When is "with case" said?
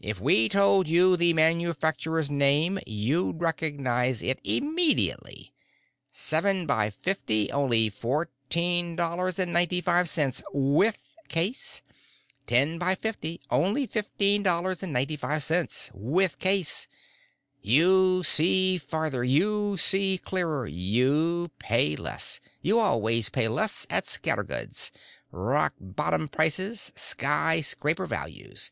10.52-11.82, 15.94-16.86